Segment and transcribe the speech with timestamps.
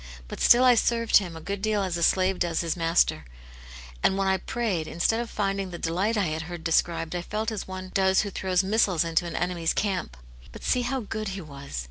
[0.27, 3.23] But stilt I served Him a good deal as a slave does his master,
[4.01, 7.51] and when I prayed, instead of finding the delight I had heard described, I felt
[7.51, 10.17] as one does who throws missiles into an enemy's camp.
[10.51, 11.79] But see how good He was.